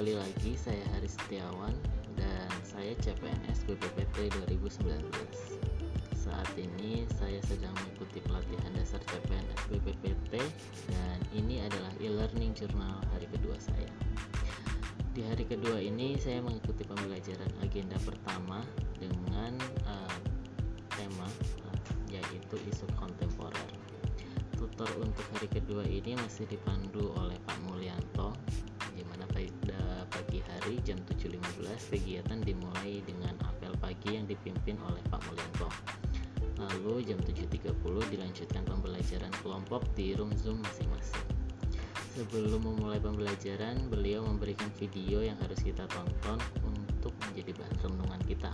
[0.00, 1.76] Kembali lagi saya Haris Setiawan
[2.16, 4.96] dan saya CPNS BPPT 2019.
[6.16, 10.40] Saat ini saya sedang mengikuti pelatihan dasar CPNS BPPT
[10.88, 13.92] dan ini adalah e-learning jurnal hari kedua saya.
[15.12, 18.64] Di hari kedua ini saya mengikuti pembelajaran agenda pertama
[18.96, 19.52] dengan
[19.84, 20.16] uh,
[20.96, 21.28] tema
[21.68, 21.76] uh,
[22.08, 23.68] yaitu isu kontemporer.
[24.56, 28.32] Tutor untuk hari kedua ini masih dipandu oleh Pak Mulyanto
[30.10, 35.70] pagi hari jam 7.15 kegiatan dimulai dengan apel pagi yang dipimpin oleh Pak Mulyanto.
[36.58, 37.78] Lalu jam 7.30
[38.10, 41.24] dilanjutkan pembelajaran kelompok di room Zoom masing-masing.
[42.18, 48.50] Sebelum memulai pembelajaran, beliau memberikan video yang harus kita tonton untuk menjadi bahan renungan kita.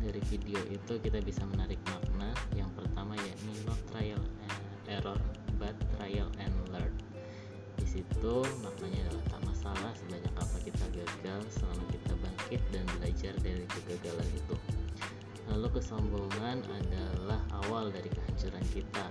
[0.00, 4.24] Dari video itu kita bisa menarik makna yang pertama yakni not trial
[4.88, 5.20] error
[5.60, 6.90] but trial and learn.
[7.76, 9.24] Di situ maknanya adalah
[9.60, 14.56] masalah sebanyak apa kita gagal selama kita bangkit dan belajar dari kegagalan itu.
[15.52, 19.04] Lalu kesombongan adalah awal dari kehancuran kita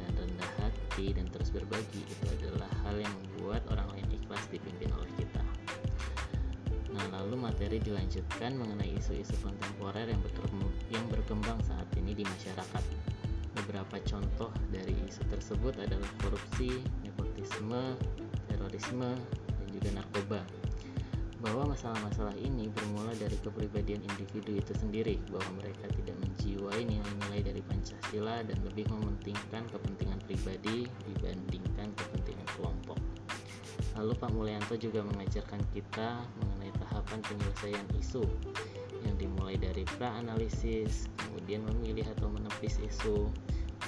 [0.00, 4.88] dan rendah hati dan terus berbagi itu adalah hal yang membuat orang lain ikhlas dipimpin
[4.96, 5.44] oleh kita.
[6.96, 10.24] Nah, lalu materi dilanjutkan mengenai isu-isu kontemporer yang,
[10.88, 12.84] yang berkembang saat ini di masyarakat.
[13.60, 18.00] Beberapa contoh dari isu tersebut adalah korupsi, nepotisme,
[18.48, 19.12] terorisme,
[19.76, 20.40] juga narkoba.
[21.44, 27.60] Bahwa masalah-masalah ini bermula dari kepribadian individu itu sendiri, bahwa mereka tidak menjiwai nilai-nilai dari
[27.60, 32.98] Pancasila dan lebih mementingkan kepentingan pribadi dibandingkan kepentingan kelompok.
[34.00, 38.24] Lalu Pak Mulyanto juga mengajarkan kita mengenai tahapan penyelesaian isu
[39.04, 43.28] yang dimulai dari pra-analisis, kemudian memilih atau menepis isu,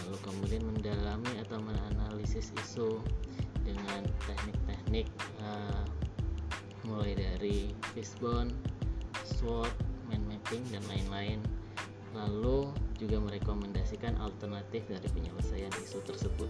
[0.05, 3.01] lalu kemudian mendalami atau menganalisis isu
[3.69, 5.07] dengan teknik-teknik
[5.45, 5.85] uh,
[6.89, 8.49] mulai dari fishbone,
[9.29, 9.73] SWOT,
[10.09, 11.39] mind mapping dan lain-lain.
[12.17, 16.49] Lalu juga merekomendasikan alternatif dari penyelesaian isu tersebut.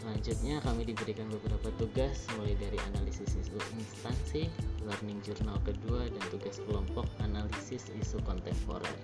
[0.00, 4.48] Selanjutnya kami diberikan beberapa tugas mulai dari analisis isu instansi,
[4.88, 8.96] learning journal kedua, dan tugas kelompok analisis isu kontemporer.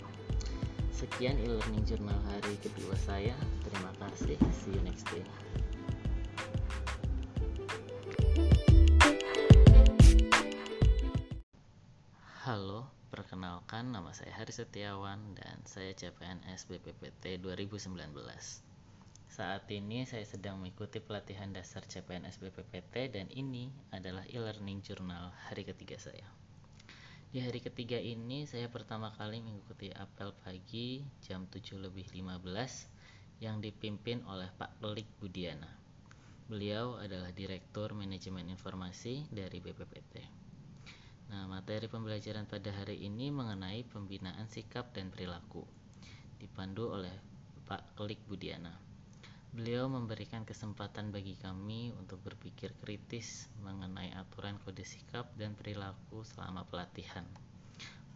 [0.96, 3.36] Sekian e-learning journal hari kedua saya.
[3.60, 4.40] Terima kasih.
[4.64, 5.20] See you next day.
[13.76, 18.08] Perkenalkan nama saya Hari Setiawan dan saya CPNS BPPT 2019.
[19.28, 25.68] Saat ini saya sedang mengikuti pelatihan dasar CPNS BPPT dan ini adalah e-learning jurnal hari
[25.68, 26.24] ketiga saya.
[27.28, 32.48] Di hari ketiga ini saya pertama kali mengikuti apel pagi jam 7 lebih 15
[33.44, 35.68] yang dipimpin oleh Pak Pelik Budiana.
[36.48, 40.35] Beliau adalah Direktur Manajemen Informasi dari BPPT.
[41.26, 45.66] Nah, materi pembelajaran pada hari ini mengenai pembinaan sikap dan perilaku.
[46.38, 47.10] Dipandu oleh
[47.66, 48.70] Pak Kelik Budiana.
[49.50, 56.62] Beliau memberikan kesempatan bagi kami untuk berpikir kritis mengenai aturan kode sikap dan perilaku selama
[56.68, 57.26] pelatihan.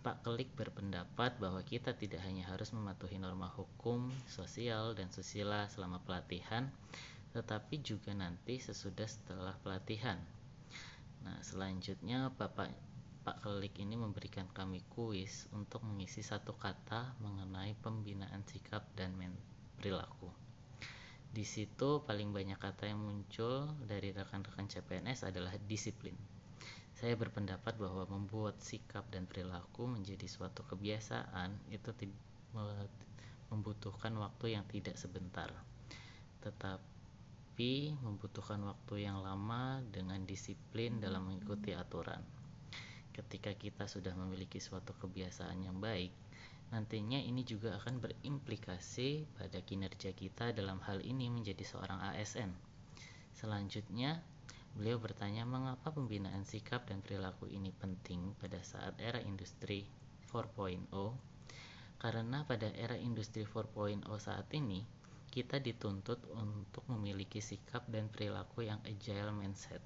[0.01, 6.01] Pak Kelik berpendapat bahwa kita tidak hanya harus mematuhi norma hukum, sosial, dan susila selama
[6.07, 6.71] pelatihan,
[7.35, 10.17] tetapi juga nanti sesudah setelah pelatihan.
[11.21, 12.90] Nah, selanjutnya Bapak
[13.21, 19.13] Pak Kelik ini memberikan kami kuis untuk mengisi satu kata mengenai pembinaan sikap dan
[19.77, 20.33] perilaku.
[21.31, 26.17] Di situ paling banyak kata yang muncul dari rekan-rekan CPNS adalah disiplin.
[26.97, 31.93] Saya berpendapat bahwa membuat sikap dan perilaku menjadi suatu kebiasaan itu
[33.53, 35.53] membutuhkan waktu yang tidak sebentar,
[36.41, 42.40] tetapi membutuhkan waktu yang lama dengan disiplin dalam mengikuti aturan.
[43.11, 46.15] Ketika kita sudah memiliki suatu kebiasaan yang baik,
[46.71, 52.55] Nantinya ini juga akan berimplikasi pada kinerja kita dalam hal ini menjadi seorang ASN.
[53.35, 54.23] Selanjutnya,
[54.79, 59.83] beliau bertanya mengapa pembinaan sikap dan perilaku ini penting pada saat era industri
[60.31, 60.87] 4.0.
[61.99, 64.87] Karena pada era industri 4.0 saat ini,
[65.27, 69.83] kita dituntut untuk memiliki sikap dan perilaku yang agile mindset.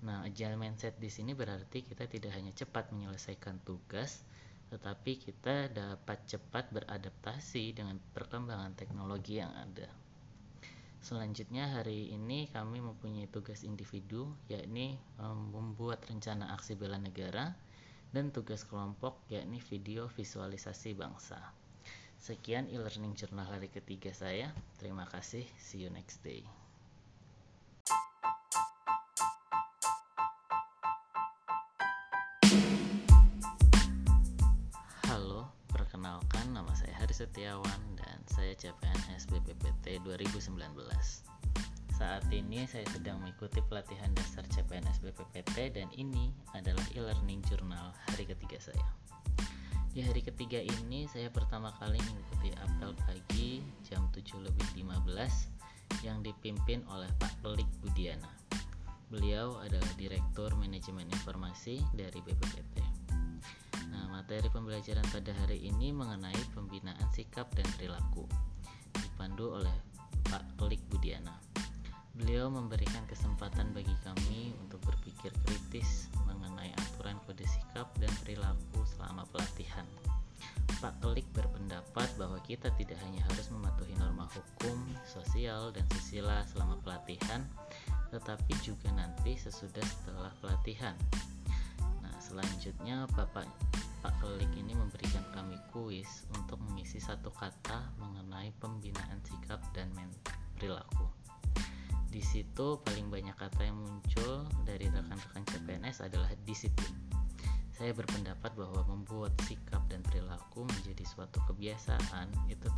[0.00, 4.24] Nah, agile mindset di sini berarti kita tidak hanya cepat menyelesaikan tugas,
[4.72, 9.90] tetapi kita dapat cepat beradaptasi dengan perkembangan teknologi yang ada.
[11.00, 15.00] Selanjutnya hari ini kami mempunyai tugas individu yakni
[15.48, 17.56] membuat rencana aksi bela negara
[18.12, 21.40] dan tugas kelompok yakni video visualisasi bangsa.
[22.20, 24.52] Sekian e-learning jurnal hari ketiga saya.
[24.76, 25.48] Terima kasih.
[25.56, 26.59] See you next day.
[37.20, 40.56] Setiawan dan saya CPNS BPPT 2019.
[41.92, 48.24] Saat ini saya sedang mengikuti pelatihan dasar CPNS BPPT dan ini adalah e-learning jurnal hari
[48.24, 48.88] ketiga saya.
[49.92, 56.24] Di hari ketiga ini saya pertama kali mengikuti apel pagi jam 7 lebih 15 yang
[56.24, 58.32] dipimpin oleh Pak Pelik Budiana.
[59.12, 62.89] Beliau adalah Direktur Manajemen Informasi dari BPPT.
[64.30, 68.30] Materi pembelajaran pada hari ini mengenai pembinaan sikap dan perilaku,
[68.94, 69.74] dipandu oleh
[70.30, 71.34] Pak Klik Budiana.
[72.14, 79.26] Beliau memberikan kesempatan bagi kami untuk berpikir kritis mengenai aturan kode sikap dan perilaku selama
[79.34, 79.82] pelatihan.
[80.78, 84.78] Pak Klik berpendapat bahwa kita tidak hanya harus mematuhi norma hukum,
[85.10, 87.42] sosial, dan susila selama pelatihan,
[88.14, 90.94] tetapi juga nanti sesudah setelah pelatihan.
[91.98, 93.69] Nah, selanjutnya Bapak
[94.00, 99.92] Pak Pelik ini memberikan kami kuis untuk mengisi satu kata mengenai pembinaan sikap dan
[100.56, 101.04] perilaku.
[102.08, 106.96] Di situ paling banyak kata yang muncul dari rekan-rekan CPNS adalah disiplin.
[107.76, 112.72] Saya berpendapat bahwa membuat sikap dan perilaku menjadi suatu kebiasaan itu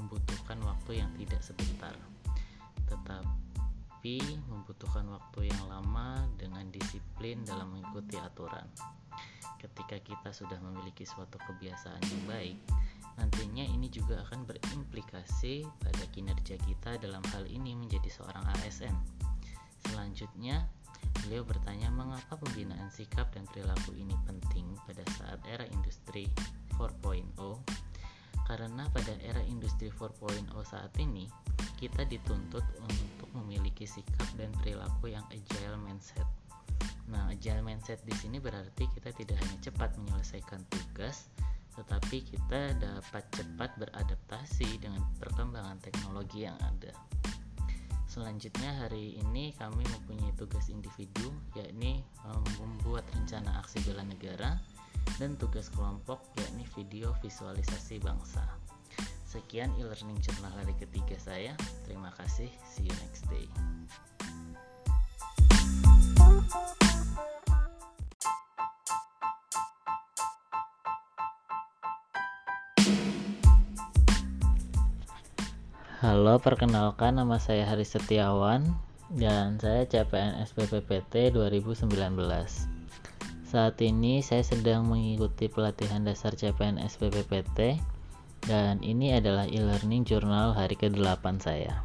[0.00, 1.92] membutuhkan waktu yang tidak sebentar,
[2.88, 4.16] tetapi
[4.48, 8.64] membutuhkan waktu yang lama dengan disiplin dalam mengikuti aturan
[9.58, 12.58] ketika kita sudah memiliki suatu kebiasaan yang baik,
[13.18, 18.94] nantinya ini juga akan berimplikasi pada kinerja kita dalam hal ini menjadi seorang ASN.
[19.90, 20.70] Selanjutnya,
[21.26, 26.30] beliau bertanya mengapa pembinaan sikap dan perilaku ini penting pada saat era industri
[26.78, 27.34] 4.0
[28.48, 31.28] karena pada era industri 4.0 saat ini
[31.76, 36.24] kita dituntut untuk memiliki sikap dan perilaku yang agile mindset
[37.08, 41.32] Nah, agile mindset di sini berarti kita tidak hanya cepat menyelesaikan tugas,
[41.76, 46.92] tetapi kita dapat cepat beradaptasi dengan perkembangan teknologi yang ada.
[48.08, 52.00] Selanjutnya hari ini kami mempunyai tugas individu yakni
[52.56, 54.56] membuat rencana aksi bela negara
[55.20, 58.42] dan tugas kelompok yakni video visualisasi bangsa.
[59.28, 61.52] Sekian e-learning jurnal hari ketiga saya.
[61.84, 62.48] Terima kasih.
[62.64, 63.44] See you next day.
[75.98, 78.62] Halo, perkenalkan nama saya Hari Setiawan
[79.18, 81.90] dan saya CPNS BPPT 2019.
[83.42, 87.82] Saat ini saya sedang mengikuti pelatihan dasar CPNS BPPT
[88.46, 91.82] dan ini adalah e-learning jurnal hari ke-8 saya.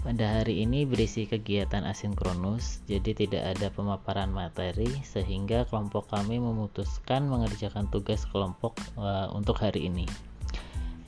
[0.00, 7.28] Pada hari ini berisi kegiatan asinkronus, jadi tidak ada pemaparan materi sehingga kelompok kami memutuskan
[7.28, 10.27] mengerjakan tugas kelompok uh, untuk hari ini.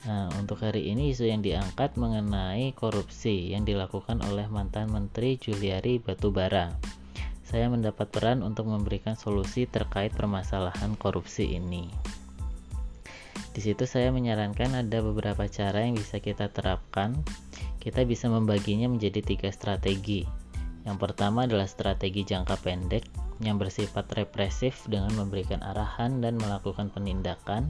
[0.01, 6.01] Nah, untuk hari ini isu yang diangkat mengenai korupsi yang dilakukan oleh mantan Menteri Juliari
[6.01, 6.73] Batubara.
[7.45, 11.85] Saya mendapat peran untuk memberikan solusi terkait permasalahan korupsi ini.
[13.53, 17.21] Di situ saya menyarankan ada beberapa cara yang bisa kita terapkan.
[17.77, 20.25] Kita bisa membaginya menjadi tiga strategi.
[20.81, 23.05] Yang pertama adalah strategi jangka pendek
[23.37, 27.69] yang bersifat represif dengan memberikan arahan dan melakukan penindakan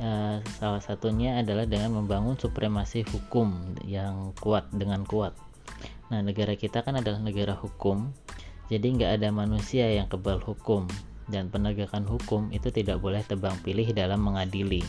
[0.00, 5.36] ya, salah satunya adalah dengan membangun supremasi hukum yang kuat dengan kuat.
[6.12, 8.14] Nah negara kita kan adalah negara hukum
[8.66, 10.90] jadi nggak ada manusia yang kebal hukum
[11.30, 14.82] dan penegakan hukum itu tidak boleh tebang pilih dalam mengadili.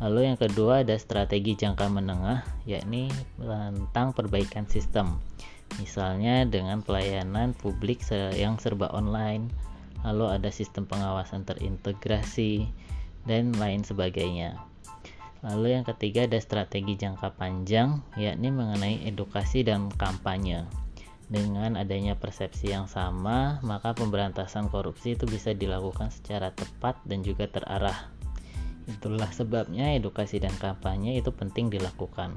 [0.00, 5.20] Lalu yang kedua ada strategi jangka menengah yakni tentang perbaikan sistem.
[5.76, 8.00] Misalnya dengan pelayanan publik
[8.34, 9.52] yang serba online.
[10.04, 12.68] Lalu ada sistem pengawasan terintegrasi
[13.24, 14.56] dan lain sebagainya.
[15.44, 20.64] Lalu yang ketiga ada strategi jangka panjang, yakni mengenai edukasi dan kampanye.
[21.28, 27.44] Dengan adanya persepsi yang sama, maka pemberantasan korupsi itu bisa dilakukan secara tepat dan juga
[27.48, 28.12] terarah.
[28.84, 32.36] Itulah sebabnya edukasi dan kampanye itu penting dilakukan.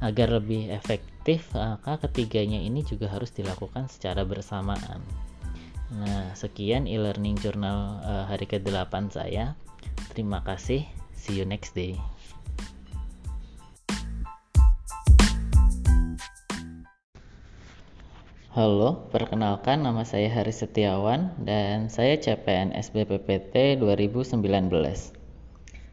[0.00, 5.04] Agar lebih efektif, maka ketiganya ini juga harus dilakukan secara bersamaan.
[6.38, 9.58] Sekian e-learning jurnal uh, hari ke-8 saya.
[10.14, 10.86] Terima kasih.
[11.10, 11.98] See you next day.
[18.54, 24.38] Halo, perkenalkan nama saya Hari Setiawan dan saya CPNS BPPT 2019.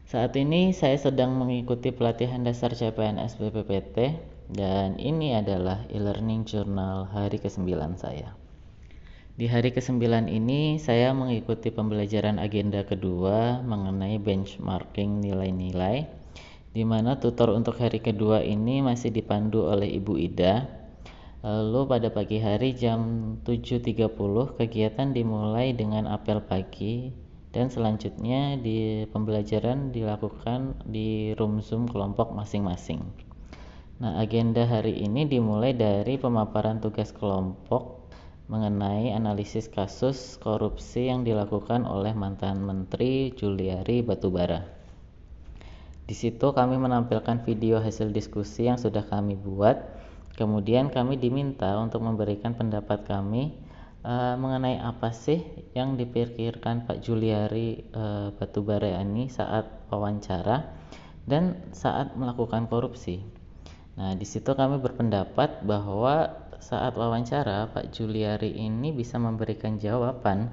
[0.06, 4.14] Saat ini saya sedang mengikuti pelatihan dasar CPNS BPPT
[4.54, 8.45] dan ini adalah e-learning jurnal hari ke-9 saya.
[9.36, 10.00] Di hari ke-9
[10.32, 16.08] ini saya mengikuti pembelajaran agenda kedua mengenai benchmarking nilai-nilai
[16.72, 20.64] di mana tutor untuk hari kedua ini masih dipandu oleh Ibu Ida.
[21.44, 24.08] Lalu pada pagi hari jam 7.30
[24.56, 27.12] kegiatan dimulai dengan apel pagi
[27.52, 33.04] dan selanjutnya di pembelajaran dilakukan di room Zoom kelompok masing-masing.
[34.00, 37.95] Nah, agenda hari ini dimulai dari pemaparan tugas kelompok
[38.46, 44.62] mengenai analisis kasus korupsi yang dilakukan oleh mantan Menteri Juliari Batubara.
[46.06, 49.82] Di situ kami menampilkan video hasil diskusi yang sudah kami buat.
[50.38, 53.50] Kemudian kami diminta untuk memberikan pendapat kami
[54.06, 55.42] uh, mengenai apa sih
[55.74, 60.70] yang dipikirkan Pak Juliari uh, Batubara ini saat wawancara
[61.26, 63.18] dan saat melakukan korupsi.
[63.98, 70.52] Nah, di situ kami berpendapat bahwa saat wawancara, Pak Juliari ini bisa memberikan jawaban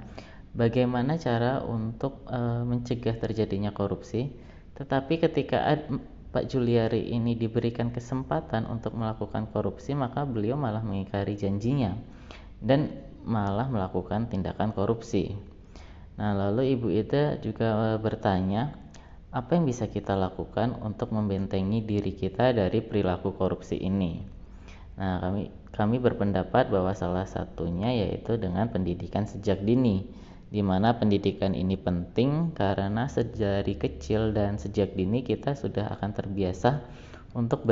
[0.54, 4.30] bagaimana cara untuk e, mencegah terjadinya korupsi.
[4.78, 5.90] Tetapi ketika ad,
[6.34, 11.94] Pak Juliari ini diberikan kesempatan untuk melakukan korupsi, maka beliau malah mengingkari janjinya
[12.58, 15.38] dan malah melakukan tindakan korupsi.
[16.18, 18.74] Nah, lalu Ibu Ida juga bertanya,
[19.34, 24.22] apa yang bisa kita lakukan untuk membentengi diri kita dari perilaku korupsi ini?
[24.94, 30.06] Nah, kami kami berpendapat bahwa salah satunya yaitu dengan pendidikan sejak dini,
[30.54, 36.86] di mana pendidikan ini penting karena sejari kecil dan sejak dini kita sudah akan terbiasa
[37.34, 37.66] untuk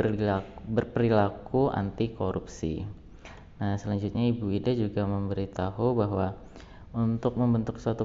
[0.66, 2.82] berperilaku anti korupsi.
[3.62, 6.34] Nah, selanjutnya Ibu Ida juga memberitahu bahwa
[6.90, 8.02] untuk membentuk suatu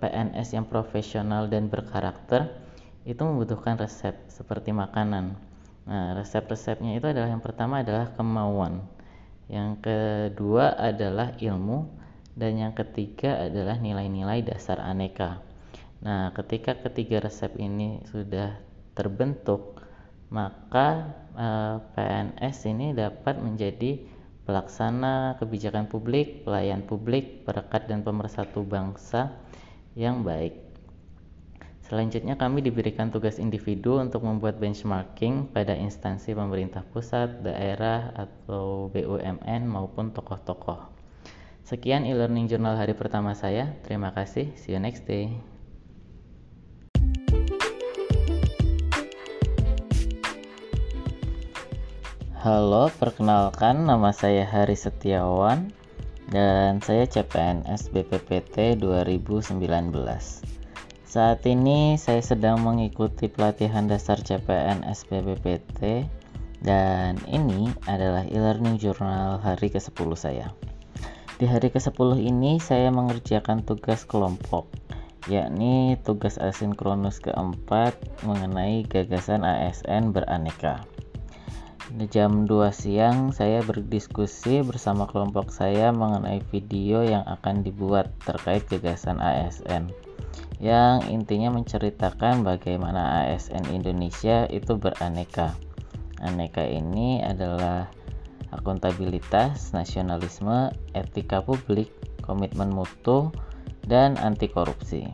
[0.00, 2.48] PNS yang profesional dan berkarakter
[3.04, 5.36] itu membutuhkan resep seperti makanan.
[5.84, 8.80] Nah, resep-resepnya itu adalah yang pertama adalah kemauan
[9.48, 11.84] yang kedua adalah ilmu
[12.34, 15.44] dan yang ketiga adalah nilai-nilai dasar aneka.
[16.04, 18.56] Nah, ketika ketiga resep ini sudah
[18.96, 19.80] terbentuk,
[20.32, 24.02] maka eh, PNS ini dapat menjadi
[24.44, 29.32] pelaksana kebijakan publik, pelayan publik, perekat dan pemersatu bangsa
[29.96, 30.63] yang baik.
[31.84, 39.68] Selanjutnya kami diberikan tugas individu untuk membuat benchmarking pada instansi pemerintah pusat, daerah, atau BUMN
[39.68, 40.80] maupun tokoh-tokoh.
[41.60, 43.76] Sekian e-learning jurnal hari pertama saya.
[43.84, 44.56] Terima kasih.
[44.56, 45.28] See you next day.
[52.40, 55.68] Halo, perkenalkan nama saya Hari Setiawan
[56.32, 60.63] dan saya CPNS BPPT 2019.
[61.14, 66.10] Saat ini saya sedang mengikuti pelatihan dasar CPN SPBPT
[66.58, 70.50] dan ini adalah e-learning jurnal hari ke-10 saya.
[71.38, 74.66] Di hari ke-10 ini saya mengerjakan tugas kelompok
[75.30, 77.94] yakni tugas asinkronus keempat
[78.26, 80.82] mengenai gagasan ASN beraneka.
[81.94, 88.66] Di jam 2 siang saya berdiskusi bersama kelompok saya mengenai video yang akan dibuat terkait
[88.66, 89.94] gagasan ASN
[90.64, 95.52] yang intinya menceritakan bagaimana ASN Indonesia itu beraneka.
[96.24, 97.92] Aneka ini adalah
[98.48, 101.92] akuntabilitas, nasionalisme, etika publik,
[102.24, 103.28] komitmen mutu,
[103.84, 105.12] dan anti korupsi.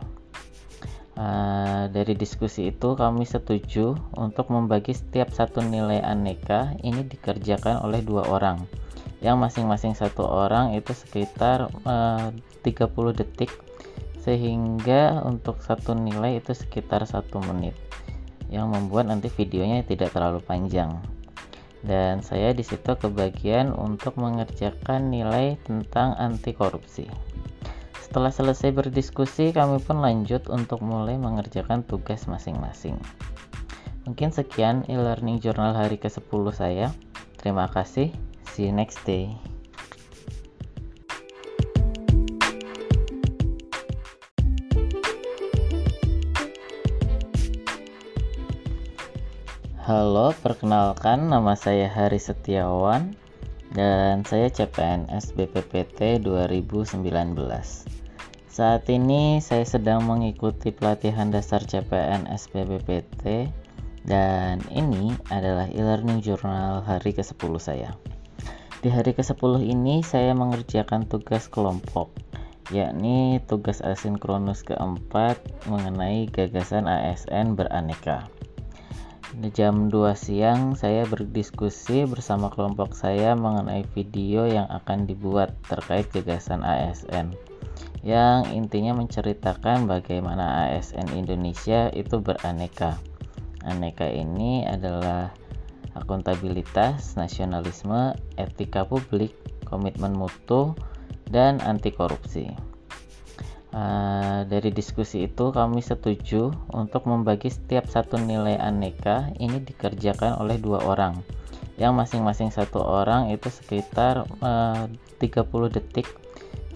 [1.19, 7.99] Uh, dari diskusi itu kami setuju untuk membagi setiap satu nilai aneka ini dikerjakan oleh
[7.99, 8.63] dua orang
[9.19, 12.31] yang masing-masing satu orang itu sekitar uh,
[12.63, 13.51] 30 detik
[14.21, 17.73] sehingga untuk satu nilai itu sekitar satu menit.
[18.53, 21.01] Yang membuat nanti videonya tidak terlalu panjang.
[21.81, 27.09] Dan saya di situ kebagian untuk mengerjakan nilai tentang anti korupsi
[28.11, 32.99] setelah selesai berdiskusi kami pun lanjut untuk mulai mengerjakan tugas masing-masing.
[34.03, 36.91] Mungkin sekian e-learning jurnal hari ke-10 saya.
[37.39, 38.11] Terima kasih.
[38.51, 39.50] See you next day
[49.91, 53.11] Halo, perkenalkan nama saya Hari Setiawan
[53.75, 57.03] dan saya CPNS BPPT 2019.
[58.47, 63.51] Saat ini saya sedang mengikuti pelatihan dasar CPNS BPPT
[64.07, 67.91] dan ini adalah e-learning jurnal hari ke-10 saya.
[68.79, 72.15] Di hari ke-10 ini saya mengerjakan tugas kelompok
[72.71, 75.35] yakni tugas asinkronus keempat
[75.67, 78.31] mengenai gagasan ASN beraneka.
[79.31, 86.11] Di jam 2 siang saya berdiskusi bersama kelompok saya mengenai video yang akan dibuat terkait
[86.11, 87.31] gagasan ASN
[88.01, 92.97] yang intinya menceritakan bagaimana ASN Indonesia itu beraneka.
[93.61, 95.29] Aneka ini adalah
[95.93, 99.37] akuntabilitas, nasionalisme, etika publik,
[99.69, 100.73] komitmen mutu,
[101.29, 102.49] dan anti korupsi.
[103.71, 110.59] Uh, dari diskusi itu kami setuju untuk membagi setiap satu nilai aneka ini dikerjakan oleh
[110.59, 111.23] dua orang
[111.79, 114.91] yang masing-masing satu orang itu sekitar uh,
[115.23, 116.03] 30 detik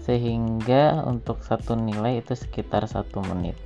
[0.08, 3.60] sehingga untuk satu nilai itu sekitar satu menit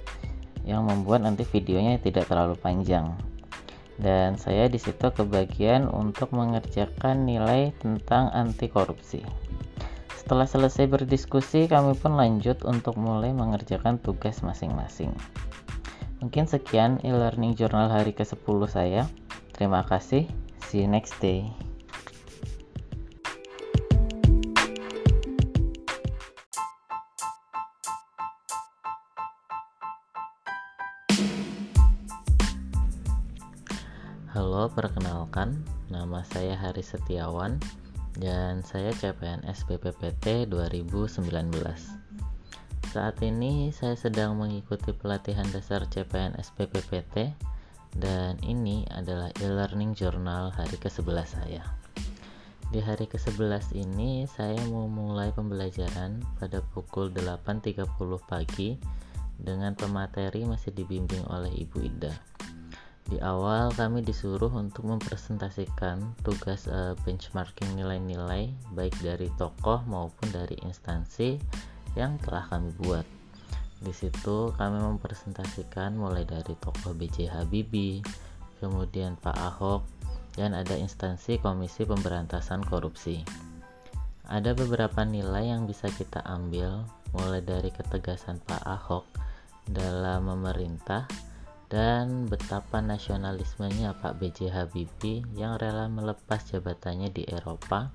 [0.67, 3.15] yang membuat nanti videonya tidak terlalu panjang
[4.01, 9.21] dan saya di situ kebagian untuk mengerjakan nilai tentang anti korupsi.
[10.31, 15.11] Setelah selesai berdiskusi, kami pun lanjut untuk mulai mengerjakan tugas masing-masing.
[16.23, 18.39] Mungkin sekian e-learning jurnal hari ke-10
[18.71, 19.11] saya.
[19.51, 20.31] Terima kasih.
[20.71, 21.51] See you next day.
[34.31, 37.59] Halo, perkenalkan, nama saya Hari Setiawan
[38.19, 41.31] dan saya CPNS BPPT 2019.
[42.91, 47.31] Saat ini saya sedang mengikuti pelatihan dasar CPNS BPPT
[47.95, 51.63] dan ini adalah e-learning jurnal hari ke-11 saya.
[52.71, 57.87] Di hari ke-11 ini saya mau mulai pembelajaran pada pukul 8.30
[58.27, 58.79] pagi
[59.39, 62.30] dengan pemateri masih dibimbing oleh Ibu Ida.
[63.09, 70.59] Di awal kami disuruh untuk mempresentasikan tugas uh, benchmarking nilai-nilai baik dari tokoh maupun dari
[70.67, 71.41] instansi
[71.97, 73.07] yang telah kami buat.
[73.81, 78.05] Di situ kami mempresentasikan mulai dari tokoh BJ Habibie,
[78.61, 79.83] kemudian Pak Ahok,
[80.37, 83.25] dan ada instansi Komisi Pemberantasan Korupsi.
[84.31, 89.05] Ada beberapa nilai yang bisa kita ambil mulai dari ketegasan Pak Ahok
[89.67, 91.11] dalam memerintah
[91.71, 94.51] dan betapa nasionalismenya Pak B.J.
[94.51, 97.95] Habibie yang rela melepas jabatannya di Eropa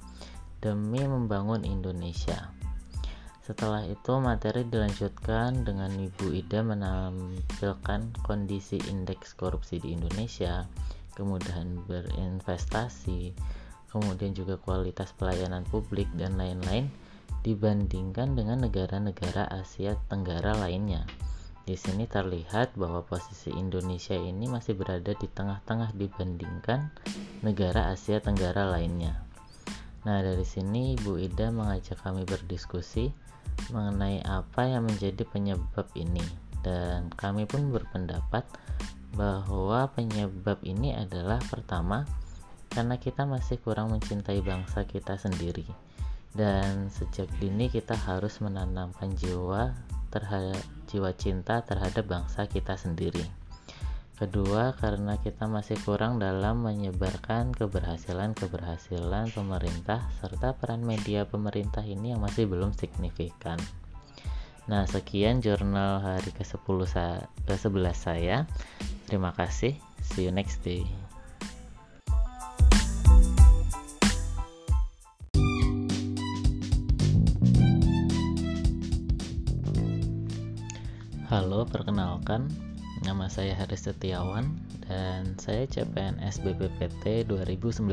[0.63, 2.55] demi membangun Indonesia.
[3.45, 10.65] Setelah itu materi dilanjutkan dengan Ibu Ida menampilkan kondisi indeks korupsi di Indonesia,
[11.13, 13.37] kemudahan berinvestasi,
[13.91, 16.89] kemudian juga kualitas pelayanan publik dan lain-lain
[17.45, 21.05] dibandingkan dengan negara-negara Asia Tenggara lainnya.
[21.65, 26.93] Di sini terlihat bahwa posisi Indonesia ini masih berada di tengah-tengah dibandingkan
[27.41, 29.25] negara Asia Tenggara lainnya.
[30.05, 33.09] Nah, dari sini Ibu Ida mengajak kami berdiskusi
[33.73, 36.21] mengenai apa yang menjadi penyebab ini
[36.61, 38.45] dan kami pun berpendapat
[39.17, 42.05] bahwa penyebab ini adalah pertama
[42.73, 45.65] karena kita masih kurang mencintai bangsa kita sendiri
[46.35, 49.71] dan sejak dini kita harus menanamkan jiwa
[50.15, 53.27] terhadap jiwa cinta terhadap bangsa kita sendiri.
[54.15, 62.23] Kedua, karena kita masih kurang dalam menyebarkan keberhasilan-keberhasilan pemerintah serta peran media pemerintah ini yang
[62.23, 63.59] masih belum signifikan.
[64.71, 66.79] Nah, sekian jurnal hari ke-10
[67.43, 68.47] ke-11 saya.
[69.03, 69.75] Terima kasih.
[69.99, 70.87] See you next day.
[81.69, 82.49] Perkenalkan
[83.05, 84.53] nama saya Haris Setiawan
[84.85, 87.85] dan saya CPNS BPPT 2019.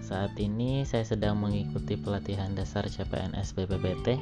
[0.00, 4.18] Saat ini saya sedang mengikuti pelatihan dasar CPNS BPPT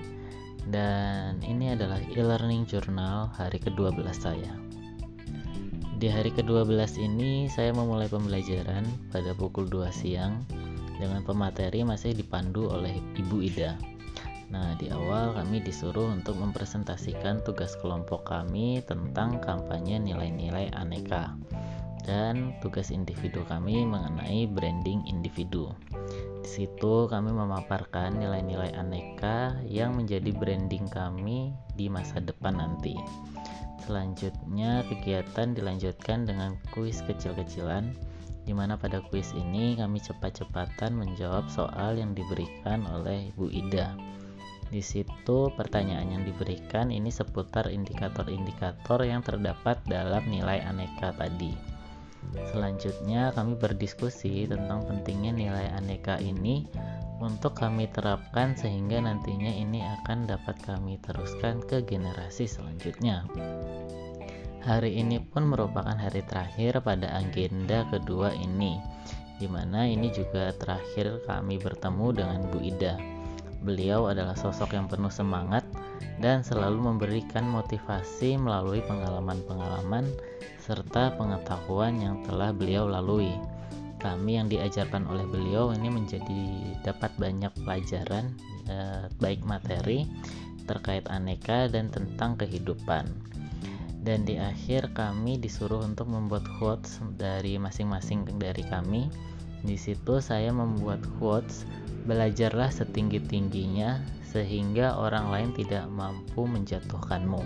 [0.69, 4.53] dan ini adalah e-learning jurnal hari ke-12 saya.
[5.99, 10.47] Di hari ke-12 ini saya memulai pembelajaran pada pukul 2 siang
[10.99, 13.98] dengan pemateri masih dipandu oleh Ibu Ida.
[14.49, 21.37] Nah, di awal kami disuruh untuk mempresentasikan tugas kelompok kami tentang kampanye nilai-nilai aneka
[22.09, 25.69] dan tugas individu kami mengenai branding individu.
[26.41, 32.97] Di situ kami memaparkan nilai-nilai aneka yang menjadi branding kami di masa depan nanti.
[33.85, 37.93] Selanjutnya kegiatan dilanjutkan dengan kuis kecil-kecilan
[38.49, 43.93] di mana pada kuis ini kami cepat-cepatan menjawab soal yang diberikan oleh Bu Ida.
[44.69, 51.57] Di situ pertanyaan yang diberikan ini seputar indikator-indikator yang terdapat dalam nilai aneka tadi.
[52.53, 56.69] Selanjutnya kami berdiskusi tentang pentingnya nilai aneka ini
[57.19, 63.25] untuk kami terapkan sehingga nantinya ini akan dapat kami teruskan ke generasi selanjutnya.
[64.69, 68.77] Hari ini pun merupakan hari terakhir pada agenda kedua ini,
[69.41, 73.18] di mana ini juga terakhir kami bertemu dengan Bu Ida.
[73.63, 75.67] Beliau adalah sosok yang penuh semangat
[76.19, 80.07] dan selalu memberikan motivasi melalui pengalaman-pengalaman
[80.63, 83.35] serta pengetahuan yang telah beliau lalui.
[83.99, 86.43] Kami yang diajarkan oleh beliau ini menjadi
[86.87, 88.31] dapat banyak pelajaran
[88.71, 90.07] eh, baik materi
[90.71, 93.09] terkait aneka dan tentang kehidupan
[94.09, 99.11] dan di akhir kami disuruh untuk membuat quotes dari masing-masing dari kami.
[99.61, 101.67] Di situ saya membuat quotes,
[102.09, 107.45] belajarlah setinggi-tingginya sehingga orang lain tidak mampu menjatuhkanmu.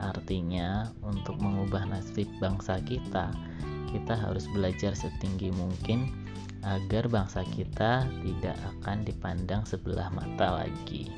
[0.00, 3.34] Artinya, untuk mengubah nasib bangsa kita,
[3.90, 6.08] kita harus belajar setinggi mungkin
[6.62, 11.10] agar bangsa kita tidak akan dipandang sebelah mata lagi.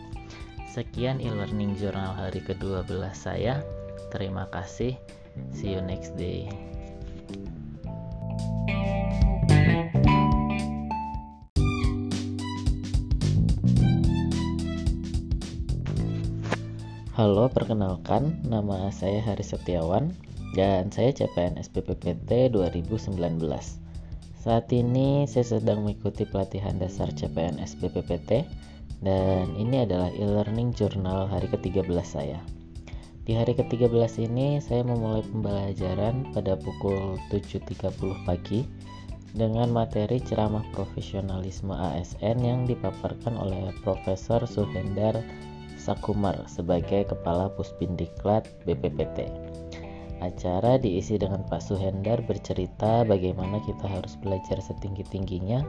[0.73, 3.61] Sekian e-learning jurnal hari ke-12 saya.
[4.09, 4.97] Terima kasih.
[5.53, 6.49] See you next day.
[17.12, 20.16] Halo, perkenalkan nama saya Hari Setiawan
[20.57, 23.37] dan saya CPNS BPPT 2019.
[24.40, 28.48] Saat ini saya sedang mengikuti pelatihan dasar CPNS BPPT
[29.05, 32.40] dan ini adalah e-learning jurnal hari ke-13 saya.
[33.29, 37.92] Di hari ke-13 ini saya memulai pembelajaran pada pukul 7.30
[38.25, 38.64] pagi
[39.37, 45.20] dengan materi ceramah profesionalisme ASN yang dipaparkan oleh Profesor Suhendar
[45.83, 49.27] Sakumar sebagai Kepala Puspindiklat BPPT.
[50.23, 55.66] Acara diisi dengan Pak Suhendar bercerita bagaimana kita harus belajar setinggi-tingginya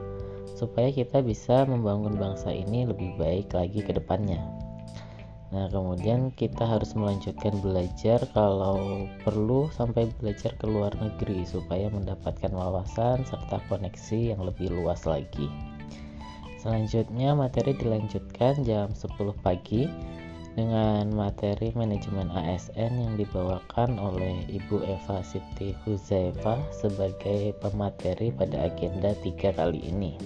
[0.54, 4.38] supaya kita bisa membangun bangsa ini lebih baik lagi ke depannya.
[5.50, 12.54] Nah, kemudian kita harus melanjutkan belajar kalau perlu sampai belajar ke luar negeri supaya mendapatkan
[12.54, 15.73] wawasan serta koneksi yang lebih luas lagi.
[16.64, 19.84] Selanjutnya materi dilanjutkan jam 10 pagi
[20.56, 29.12] dengan materi manajemen ASN yang dibawakan oleh Ibu Eva Siti Huzaifa sebagai pemateri pada agenda
[29.20, 30.16] tiga kali ini.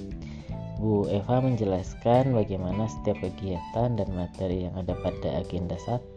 [0.79, 6.14] Bu Eva menjelaskan bagaimana setiap kegiatan dan materi yang ada pada agenda 1,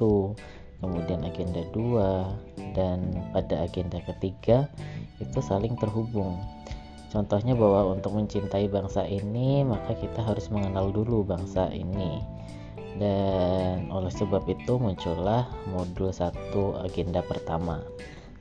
[0.86, 4.70] kemudian agenda 2, dan pada agenda ketiga
[5.18, 6.38] itu saling terhubung.
[7.12, 12.24] Contohnya bahwa untuk mencintai bangsa ini, maka kita harus mengenal dulu bangsa ini.
[12.96, 15.44] Dan oleh sebab itu muncullah
[15.76, 16.32] modul 1
[16.88, 17.84] agenda pertama.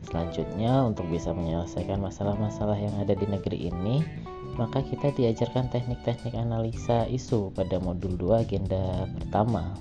[0.06, 4.06] Selanjutnya, untuk bisa menyelesaikan masalah-masalah yang ada di negeri ini,
[4.54, 9.74] maka kita diajarkan teknik-teknik analisa isu pada modul 2 agenda pertama.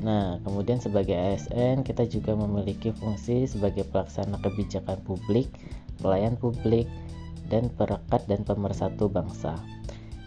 [0.00, 5.52] Nah, kemudian sebagai ASN kita juga memiliki fungsi sebagai pelaksana kebijakan publik,
[6.00, 6.88] pelayan publik,
[7.50, 9.58] dan perekat dan pemersatu bangsa.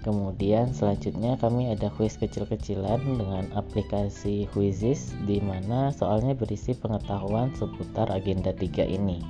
[0.03, 8.11] Kemudian selanjutnya kami ada kuis kecil-kecilan dengan aplikasi Quizizz di mana soalnya berisi pengetahuan seputar
[8.11, 9.23] agenda 3 ini.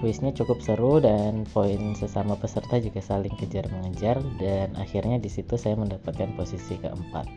[0.00, 5.60] Kuisnya cukup seru dan poin sesama peserta juga saling kejar mengejar dan akhirnya di situ
[5.60, 7.28] saya mendapatkan posisi keempat.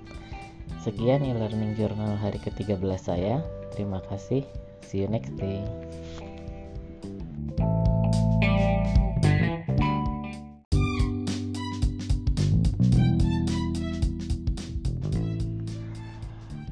[0.79, 3.43] Sekian e-learning journal hari ke-13 saya.
[3.75, 4.47] Terima kasih.
[4.85, 5.59] See you next day.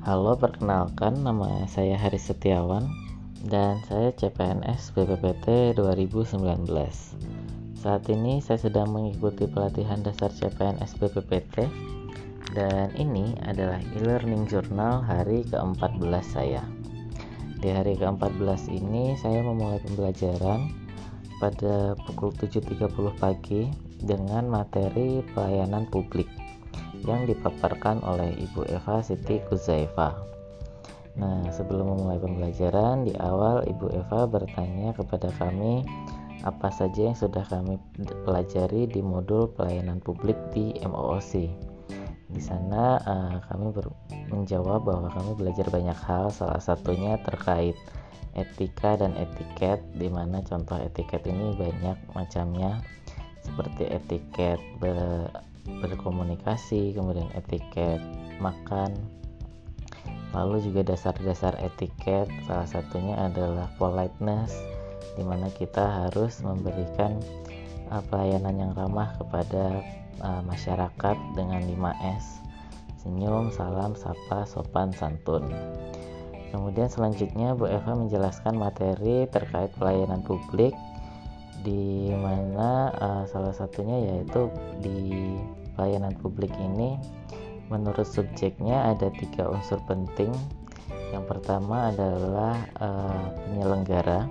[0.10, 2.82] Halo, perkenalkan nama saya Haris Setiawan
[3.46, 6.66] dan saya CPNS BPPT 2019.
[7.78, 11.70] Saat ini saya sedang mengikuti pelatihan dasar CPNS BPPT
[12.58, 16.66] dan ini adalah e-learning jurnal hari ke-14 saya.
[17.62, 20.74] Di hari ke-14 ini saya memulai pembelajaran
[21.38, 22.90] pada pukul 7.30
[23.22, 23.70] pagi
[24.02, 26.39] dengan materi pelayanan publik
[27.06, 30.16] yang dipaparkan oleh Ibu Eva Siti Kuzaifa.
[31.20, 35.84] Nah, sebelum memulai pembelajaran, di awal Ibu Eva bertanya kepada kami
[36.48, 37.76] apa saja yang sudah kami
[38.24, 41.52] pelajari di modul pelayanan publik di MOOC.
[42.30, 43.74] Di sana uh, kami
[44.32, 47.76] menjawab bahwa kami belajar banyak hal, salah satunya terkait
[48.38, 52.80] etika dan etiket, di mana contoh etiket ini banyak macamnya,
[53.42, 55.28] seperti etiket ber
[55.68, 58.00] berkomunikasi, kemudian etiket
[58.40, 58.96] makan,
[60.32, 64.54] lalu juga dasar-dasar etiket salah satunya adalah politeness
[65.18, 67.18] di mana kita harus memberikan
[67.90, 69.82] uh, pelayanan yang ramah kepada
[70.22, 72.40] uh, masyarakat dengan 5S
[73.00, 75.48] senyum, salam, sapa, sopan, santun.
[76.52, 80.76] Kemudian selanjutnya Bu Eva menjelaskan materi terkait pelayanan publik
[81.64, 84.48] di mana uh, salah satunya yaitu
[84.80, 85.36] di
[85.76, 87.00] pelayanan publik ini
[87.70, 90.34] menurut subjeknya ada tiga unsur penting.
[91.10, 94.30] Yang pertama adalah uh, penyelenggara.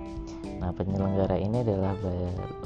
[0.59, 1.95] Nah penyelenggara ini adalah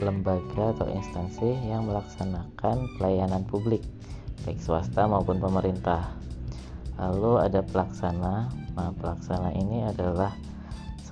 [0.01, 3.81] lembaga atau instansi yang melaksanakan pelayanan publik
[4.43, 6.13] baik swasta maupun pemerintah.
[6.99, 8.51] Lalu ada pelaksana.
[8.75, 10.33] Nah pelaksana ini adalah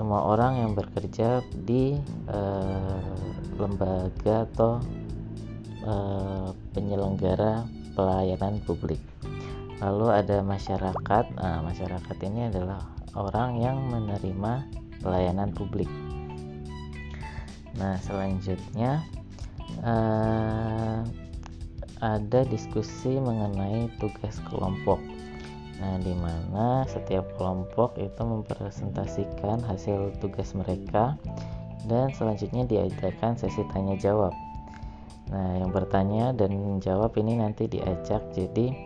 [0.01, 1.93] semua orang yang bekerja di
[2.25, 3.13] uh,
[3.61, 4.81] lembaga atau
[5.85, 8.97] uh, penyelenggara pelayanan publik.
[9.77, 11.37] Lalu ada masyarakat.
[11.37, 12.81] Nah, masyarakat ini adalah
[13.13, 14.65] orang yang menerima
[15.05, 15.89] pelayanan publik.
[17.77, 19.05] Nah selanjutnya
[19.85, 21.05] uh,
[22.01, 24.97] ada diskusi mengenai tugas kelompok
[25.81, 31.17] nah di mana setiap kelompok itu mempresentasikan hasil tugas mereka
[31.89, 34.31] dan selanjutnya diadakan sesi tanya jawab
[35.33, 38.77] nah yang bertanya dan menjawab ini nanti diajak jadi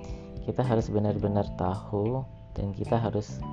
[0.48, 2.24] kita harus benar-benar tahu
[2.56, 3.44] dan kita harus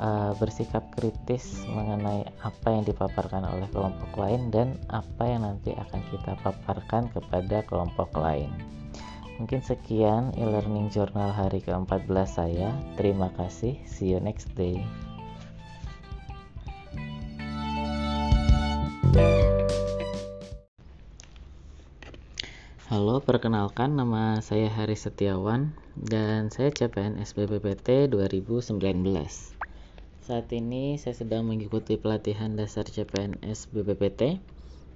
[0.00, 6.00] uh, bersikap kritis mengenai apa yang dipaparkan oleh kelompok lain dan apa yang nanti akan
[6.08, 8.48] kita paparkan kepada kelompok lain.
[9.38, 12.74] Mungkin sekian e-learning journal hari ke-14 saya.
[12.98, 13.78] Terima kasih.
[13.86, 14.82] See you next day.
[22.90, 28.74] Halo, perkenalkan nama saya Hari Setiawan dan saya CPNS BPPT 2019.
[30.18, 34.42] Saat ini saya sedang mengikuti pelatihan dasar CPNS BPPT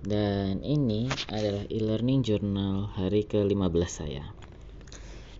[0.03, 4.35] dan ini adalah e-learning journal hari ke-15 saya.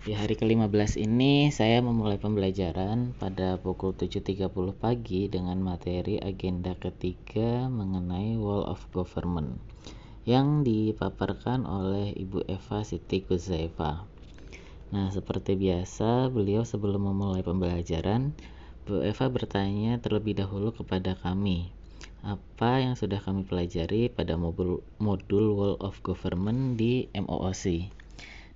[0.07, 7.67] Di hari ke-15 ini saya memulai pembelajaran pada pukul 7.30 pagi dengan materi agenda ketiga
[7.67, 9.59] mengenai Wall of Government
[10.23, 14.07] yang dipaparkan oleh Ibu Eva Siti Kuzaeva.
[14.95, 18.31] Nah, seperti biasa, beliau sebelum memulai pembelajaran,
[18.87, 21.71] Bu Eva bertanya terlebih dahulu kepada kami,
[22.23, 27.91] apa yang sudah kami pelajari pada modul, modul Wall of Government di MOOC.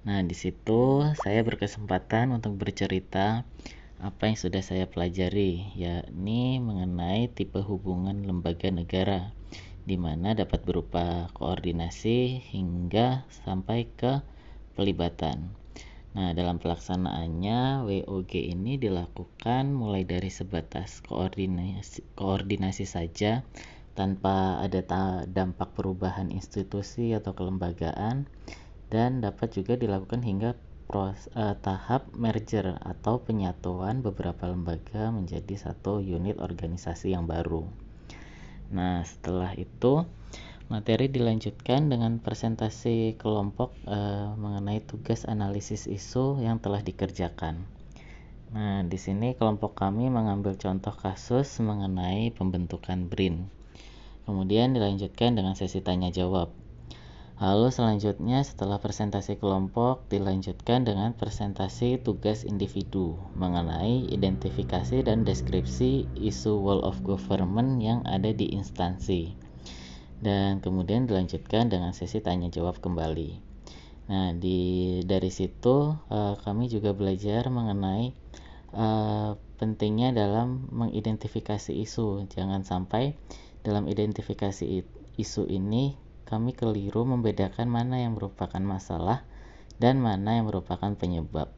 [0.07, 3.43] Nah, di situ saya berkesempatan untuk bercerita
[3.99, 9.35] apa yang sudah saya pelajari, yakni mengenai tipe hubungan lembaga negara
[9.87, 14.23] di mana dapat berupa koordinasi hingga sampai ke
[14.79, 15.51] pelibatan.
[16.17, 23.45] Nah, dalam pelaksanaannya WOG ini dilakukan mulai dari sebatas koordinasi koordinasi saja
[23.93, 24.81] tanpa ada
[25.29, 28.25] dampak perubahan institusi atau kelembagaan
[28.89, 30.57] dan dapat juga dilakukan hingga
[30.89, 37.69] pros, uh, tahap merger atau penyatuan beberapa lembaga menjadi satu unit organisasi yang baru.
[38.73, 40.09] Nah, setelah itu
[40.67, 47.63] materi dilanjutkan dengan presentasi kelompok eh, mengenai tugas analisis isu yang telah dikerjakan.
[48.51, 53.47] Nah, di sini kelompok kami mengambil contoh kasus mengenai pembentukan BRIN.
[54.27, 56.51] Kemudian dilanjutkan dengan sesi tanya jawab.
[57.37, 66.57] Lalu selanjutnya setelah presentasi kelompok dilanjutkan dengan presentasi tugas individu mengenai identifikasi dan deskripsi isu
[66.57, 69.46] wall of government yang ada di instansi.
[70.21, 73.45] Dan kemudian dilanjutkan dengan sesi tanya jawab kembali.
[74.07, 78.15] Nah, di dari situ uh, kami juga belajar mengenai
[78.73, 82.31] uh, pentingnya dalam mengidentifikasi isu.
[82.31, 83.19] Jangan sampai
[83.67, 84.87] dalam identifikasi
[85.19, 89.27] isu ini kami keliru membedakan mana yang merupakan masalah
[89.83, 91.51] dan mana yang merupakan penyebab.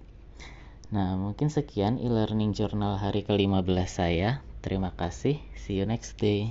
[0.88, 4.40] Nah, mungkin sekian e-learning journal hari ke-15 saya.
[4.64, 5.37] Terima kasih.
[5.53, 6.49] See you next day.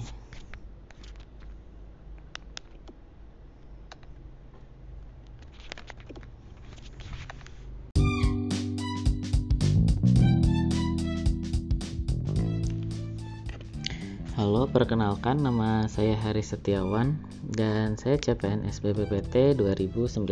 [15.28, 17.20] Perkenalkan nama saya Hari Setiawan
[17.52, 20.24] dan saya CPNS BPPT 2019.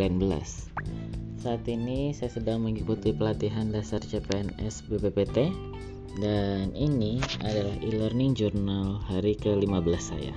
[1.36, 5.52] Saat ini saya sedang mengikuti pelatihan dasar CPNS BPPT
[6.16, 10.32] dan ini adalah e-learning journal hari ke-15 saya.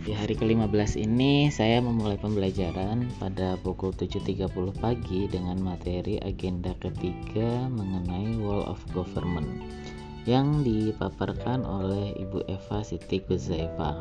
[0.00, 4.48] Di hari ke-15 ini saya memulai pembelajaran pada pukul 7.30
[4.80, 9.84] pagi dengan materi agenda ketiga mengenai Wall of Government
[10.24, 14.00] yang dipaparkan oleh Ibu Eva Siti Kuzaeva.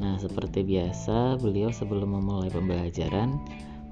[0.00, 3.38] Nah, seperti biasa, beliau sebelum memulai pembelajaran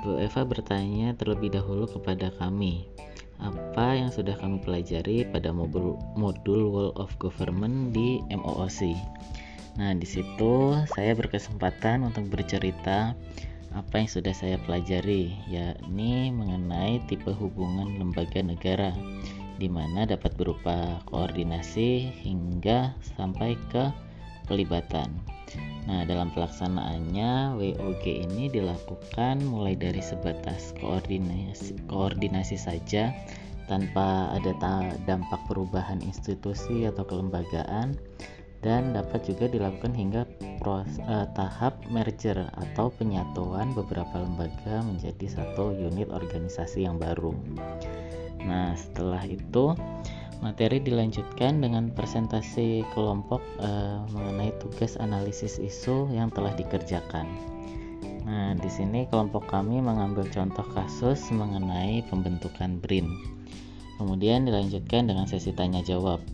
[0.00, 2.88] Bu Eva bertanya terlebih dahulu kepada kami,
[3.36, 8.96] apa yang sudah kami pelajari pada modul, modul Wall of Government di MOOC.
[9.76, 13.12] Nah, di situ saya berkesempatan untuk bercerita
[13.76, 18.96] apa yang sudah saya pelajari, yakni mengenai tipe hubungan lembaga negara,
[19.60, 23.92] di mana dapat berupa koordinasi hingga sampai ke
[24.48, 25.12] pelibatan.
[25.84, 33.12] Nah, dalam pelaksanaannya WOG ini dilakukan mulai dari sebatas koordinasi koordinasi saja
[33.68, 34.50] tanpa ada
[35.06, 37.94] dampak perubahan institusi atau kelembagaan
[38.60, 40.28] dan dapat juga dilakukan hingga
[40.60, 47.32] pros, uh, tahap merger atau penyatuan beberapa lembaga menjadi satu unit organisasi yang baru.
[48.44, 49.76] Nah, setelah itu
[50.40, 57.28] materi dilanjutkan dengan presentasi kelompok uh, mengenai tugas analisis isu yang telah dikerjakan.
[58.24, 63.10] Nah, di sini kelompok kami mengambil contoh kasus mengenai pembentukan BRIN.
[64.00, 66.24] Kemudian dilanjutkan dengan sesi tanya jawab.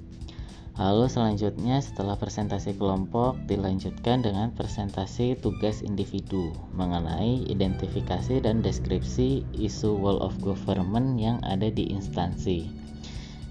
[0.77, 9.97] Lalu selanjutnya setelah presentasi kelompok dilanjutkan dengan presentasi tugas individu mengenai identifikasi dan deskripsi isu
[9.97, 12.69] wall of government yang ada di instansi.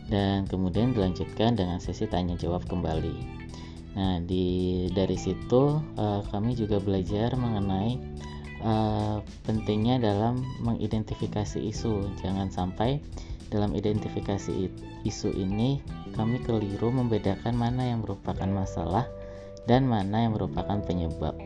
[0.06, 3.18] Dan kemudian dilanjutkan dengan sesi tanya jawab kembali.
[3.98, 7.98] Nah, di dari situ uh, kami juga belajar mengenai
[8.62, 9.18] uh,
[9.50, 12.06] pentingnya dalam mengidentifikasi isu.
[12.22, 13.02] Jangan sampai
[13.54, 14.70] dalam identifikasi
[15.06, 15.82] isu ini,
[16.18, 19.06] kami keliru membedakan mana yang merupakan masalah
[19.70, 21.38] dan mana yang merupakan penyebab.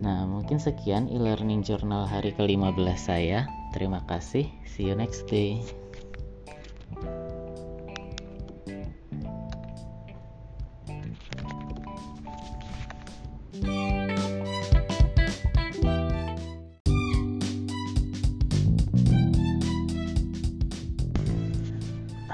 [0.00, 3.50] Nah, mungkin sekian e-learning journal hari ke-15 saya.
[3.74, 4.46] Terima kasih.
[4.64, 5.60] See you next day.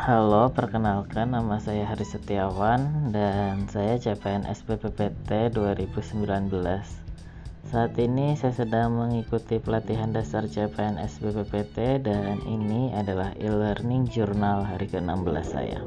[0.06, 6.46] Halo, perkenalkan nama saya Hari Setiawan dan saya CPNS BPPT 2019.
[7.66, 14.86] Saat ini saya sedang mengikuti pelatihan dasar CPNS BPPT dan ini adalah e-learning jurnal hari
[14.86, 15.82] ke-16 saya.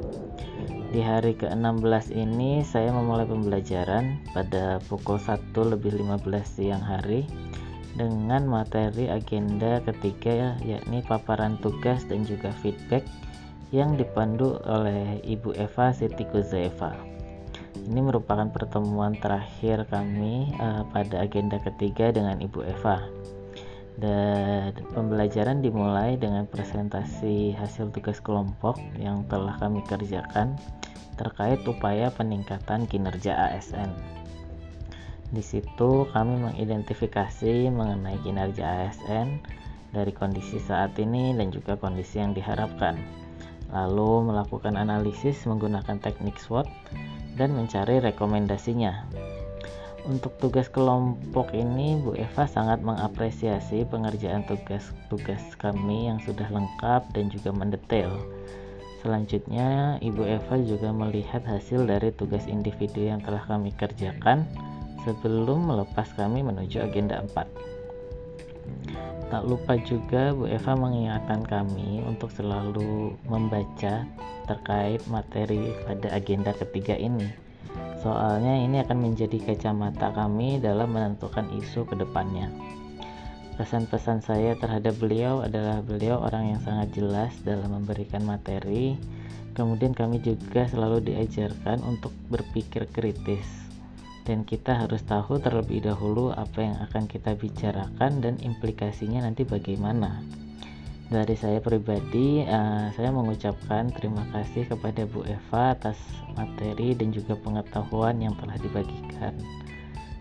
[0.92, 7.24] Di hari ke-16 ini saya memulai pembelajaran pada pukul 1 lebih 15 siang hari
[7.96, 13.08] dengan materi agenda ketiga yakni paparan tugas dan juga feedback
[13.70, 16.90] yang dipandu oleh Ibu Eva Siti Kuzaeva.
[17.86, 23.06] Ini merupakan pertemuan terakhir kami uh, pada agenda ketiga dengan Ibu Eva.
[24.00, 30.58] Dan pembelajaran dimulai dengan presentasi hasil tugas kelompok yang telah kami kerjakan
[31.14, 33.92] terkait upaya peningkatan kinerja ASN.
[35.30, 39.38] Di situ kami mengidentifikasi mengenai kinerja ASN
[39.94, 43.19] dari kondisi saat ini dan juga kondisi yang diharapkan
[43.70, 46.66] lalu melakukan analisis menggunakan teknik SWOT
[47.38, 49.06] dan mencari rekomendasinya.
[50.08, 57.28] Untuk tugas kelompok ini, Bu Eva sangat mengapresiasi pengerjaan tugas-tugas kami yang sudah lengkap dan
[57.28, 58.08] juga mendetail.
[59.04, 64.44] Selanjutnya, Ibu Eva juga melihat hasil dari tugas individu yang telah kami kerjakan
[65.04, 67.69] sebelum melepas kami menuju agenda 4.
[69.30, 74.02] Tak lupa juga Bu Eva mengingatkan kami untuk selalu membaca
[74.50, 77.30] terkait materi pada agenda ketiga ini.
[78.02, 82.50] Soalnya ini akan menjadi kacamata kami dalam menentukan isu ke depannya.
[83.54, 88.98] Pesan-pesan saya terhadap beliau adalah beliau orang yang sangat jelas dalam memberikan materi.
[89.54, 93.69] Kemudian kami juga selalu diajarkan untuk berpikir kritis
[94.30, 100.22] dan kita harus tahu terlebih dahulu apa yang akan kita bicarakan dan implikasinya nanti bagaimana.
[101.10, 105.98] Dari saya pribadi, uh, saya mengucapkan terima kasih kepada Bu Eva atas
[106.38, 109.34] materi dan juga pengetahuan yang telah dibagikan.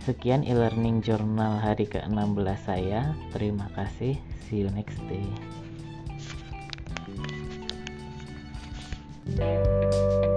[0.01, 3.13] Sekian e-learning journal hari ke-16 saya.
[3.29, 4.17] Terima kasih.
[4.49, 5.29] See you next day.
[9.37, 9.61] thank
[10.25, 10.28] you